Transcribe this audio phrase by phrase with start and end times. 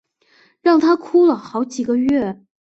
[0.63, 2.41] 让她哭了好几个月